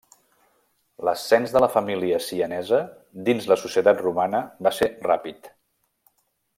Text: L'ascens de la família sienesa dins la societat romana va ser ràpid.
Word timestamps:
L'ascens 1.07 1.53
de 1.57 1.61
la 1.63 1.69
família 1.73 2.21
sienesa 2.29 2.81
dins 3.29 3.47
la 3.53 3.61
societat 3.67 4.03
romana 4.07 4.45
va 4.69 4.73
ser 4.79 4.93
ràpid. 5.09 5.55